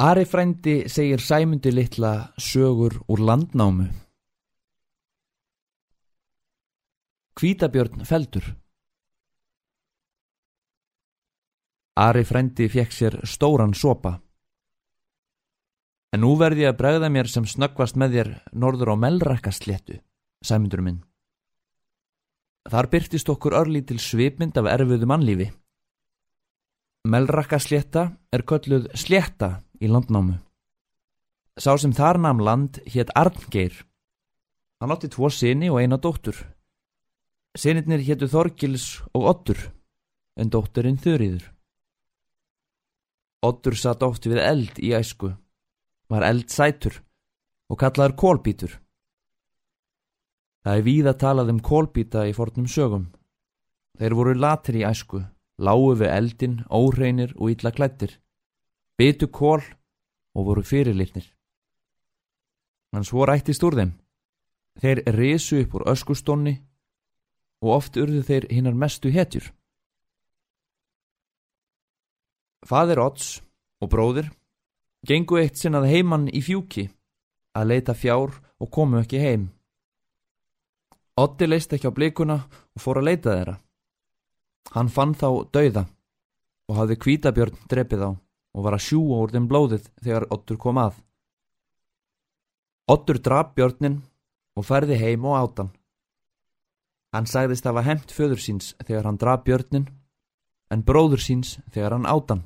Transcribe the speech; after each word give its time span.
Ari 0.00 0.22
frændi 0.24 0.88
segir 0.88 1.20
sæmundi 1.20 1.70
litla 1.74 2.32
sögur 2.38 2.94
úr 3.08 3.20
landnámu. 3.20 3.90
Kvítabjörn 7.36 8.06
feldur 8.08 8.46
Ari 11.96 12.24
frændi 12.24 12.70
fekk 12.72 12.96
sér 12.96 13.18
stóran 13.28 13.74
sopa. 13.74 14.16
En 16.16 16.24
nú 16.24 16.32
verði 16.40 16.64
ég 16.64 16.72
að 16.72 16.80
bregða 16.80 17.12
mér 17.12 17.28
sem 17.28 17.44
snöggvast 17.44 18.00
með 18.00 18.16
þér 18.16 18.34
norður 18.56 18.94
á 18.94 19.02
melrakkasléttu, 19.04 20.00
sæmundur 20.40 20.80
minn. 20.80 21.04
Þar 22.72 22.88
byrtist 22.88 23.28
okkur 23.28 23.52
örlítil 23.52 24.00
svipmynd 24.00 24.56
af 24.56 24.70
erfiðu 24.78 25.12
mannlífi. 25.12 25.52
Melrakkaslétta 27.04 28.14
er 28.32 28.48
kölluð 28.48 28.94
slétta 28.96 29.58
í 29.80 29.88
landnámu. 29.88 30.38
Sá 31.60 31.74
sem 31.80 31.92
þar 31.96 32.20
namn 32.20 32.44
land 32.44 32.80
hétt 32.88 33.12
Arngeir. 33.18 33.74
Hann 34.80 34.92
átti 34.94 35.10
tvo 35.12 35.28
sinni 35.32 35.68
og 35.72 35.80
eina 35.80 35.98
dóttur. 36.00 36.36
Sinirnir 37.58 38.04
héttu 38.06 38.28
Þorgils 38.30 39.00
og 39.10 39.26
Ottur, 39.32 39.58
en 40.38 40.52
dótturinn 40.52 41.00
Þurriður. 41.02 41.48
Ottur 43.42 43.74
satt 43.74 44.04
oft 44.06 44.28
við 44.28 44.38
eld 44.44 44.78
í 44.78 44.92
æsku, 44.94 45.32
var 46.12 46.26
eldsætur 46.28 47.00
og 47.72 47.80
kallaður 47.80 48.14
kólbítur. 48.22 48.72
Það 50.60 50.76
er 50.76 50.86
víða 50.86 51.14
talað 51.16 51.52
um 51.54 51.60
kólbíta 51.64 52.26
í 52.28 52.34
fornum 52.36 52.68
sögum. 52.68 53.08
Þeir 53.98 54.16
voru 54.16 54.34
latir 54.36 54.76
í 54.76 54.84
æsku, 54.86 55.24
lágu 55.58 55.94
við 55.98 56.12
eldin, 56.12 56.56
óreinir 56.68 57.32
og 57.36 57.56
illa 57.56 57.72
klættir, 57.72 58.18
byttu 59.00 59.30
kól 59.32 59.62
og 60.36 60.46
voru 60.46 60.62
fyrirlitnir. 60.62 61.24
Hann 62.92 63.06
svo 63.08 63.24
rættist 63.24 63.64
úr 63.64 63.78
þeim. 63.78 63.92
Þeir 64.80 65.00
resu 65.16 65.62
upp 65.62 65.76
úr 65.78 65.86
öskustónni 65.92 66.58
og 67.64 67.72
oft 67.78 67.96
urðu 67.96 68.20
þeir 68.28 68.48
hinnar 68.52 68.76
mestu 68.76 69.08
hetjur. 69.14 69.48
Fadir 72.68 73.00
Odds 73.00 73.40
og 73.80 73.88
bróðir 73.88 74.28
gengu 75.08 75.40
eitt 75.40 75.56
sinnað 75.56 75.88
heimann 75.88 76.28
í 76.28 76.44
fjúki 76.44 76.90
að 77.56 77.72
leita 77.72 77.96
fjár 77.96 78.36
og 78.60 78.68
komu 78.68 79.00
ekki 79.00 79.22
heim. 79.24 79.48
Oddi 81.16 81.48
leist 81.48 81.72
ekki 81.72 81.88
á 81.88 81.96
blikuna 81.96 82.42
og 82.44 82.84
fór 82.84 83.00
að 83.00 83.08
leita 83.08 83.32
þeirra. 83.32 83.60
Hann 84.76 84.92
fann 84.92 85.16
þá 85.16 85.28
dauða 85.56 85.88
og 86.68 86.76
hafði 86.76 87.00
kvítabjörn 87.00 87.64
drepið 87.70 88.04
á 88.04 88.10
og 88.54 88.66
var 88.66 88.76
að 88.76 88.86
sjúa 88.88 89.20
úr 89.22 89.34
þeim 89.34 89.48
blóðið 89.50 89.88
þegar 90.02 90.26
Oddur 90.34 90.58
kom 90.60 90.80
að. 90.82 90.96
Oddur 92.90 93.20
draf 93.22 93.52
björnin 93.54 94.00
og 94.58 94.66
ferði 94.66 94.98
heim 94.98 95.26
og 95.28 95.36
átan. 95.38 95.70
Hann 97.14 97.26
sagðist 97.26 97.66
að 97.66 97.74
hafa 97.74 97.86
hemt 97.88 98.14
föður 98.14 98.42
síns 98.42 98.72
þegar 98.82 99.08
hann 99.08 99.18
draf 99.18 99.44
björnin 99.46 99.88
en 100.70 100.82
bróður 100.86 101.22
síns 101.22 101.58
þegar 101.74 101.96
hann 101.96 102.08
átan. 102.10 102.44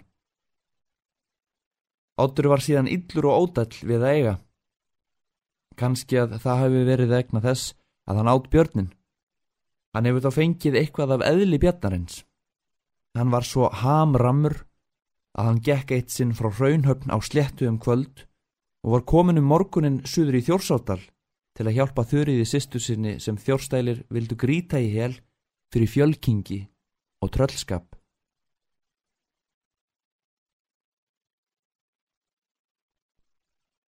Oddur 2.21 2.49
var 2.53 2.63
síðan 2.63 2.89
yllur 2.89 3.31
og 3.31 3.49
ódall 3.49 3.81
við 3.83 4.05
að 4.05 4.19
eiga. 4.19 4.35
Kanski 5.75 6.21
að 6.21 6.37
það 6.45 6.61
hefði 6.63 6.85
verið 6.89 7.17
egna 7.19 7.43
þess 7.43 7.75
að 8.07 8.21
hann 8.21 8.31
átt 8.31 8.53
björnin. 8.53 8.93
Hann 9.95 10.07
hefur 10.09 10.25
þá 10.27 10.39
fengið 10.39 10.79
eitthvað 10.79 11.17
af 11.17 11.25
eðli 11.27 11.59
bjarnarins. 11.63 12.23
Hann 13.15 13.31
var 13.35 13.47
svo 13.47 13.69
hamrammur 13.71 14.61
að 15.35 15.49
hann 15.49 15.61
gekk 15.67 15.95
eitt 15.97 16.15
sinn 16.15 16.35
frá 16.37 16.51
raunhöfn 16.51 17.11
á 17.11 17.19
slettu 17.23 17.67
um 17.69 17.79
kvöld 17.83 18.27
og 18.85 18.95
var 18.95 19.05
komin 19.09 19.41
um 19.41 19.49
morgunin 19.51 20.03
suður 20.07 20.39
í 20.39 20.45
þjórsáttal 20.47 21.01
til 21.55 21.67
að 21.67 21.77
hjálpa 21.79 22.05
þurriði 22.11 22.47
sýstu 22.49 22.81
sinni 22.83 23.17
sem 23.23 23.39
þjórstælir 23.39 24.05
vildu 24.15 24.39
gríta 24.39 24.81
í 24.83 24.91
hel 24.95 25.15
fyrir 25.73 25.91
fjölkingi 25.91 26.61
og 27.23 27.33
tröllskap. 27.35 27.87